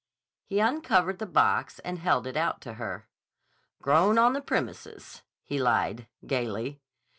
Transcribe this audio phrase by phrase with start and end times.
[0.47, 3.07] He uncovered the box and held it out to her.
[3.83, 6.81] "Grown on the premises," he lied gayly.